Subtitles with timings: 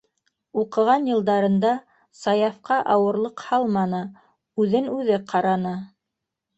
[0.61, 1.75] Уҡыған йылдарында
[2.23, 4.03] Саяфҡа ауырлыҡ һалманы,
[4.67, 5.81] үҙен-үҙе ҡараны.